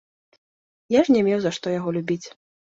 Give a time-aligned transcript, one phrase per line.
[0.99, 2.23] Я ж не меў за што яго любіць.